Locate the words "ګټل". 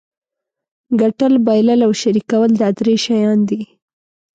1.01-1.33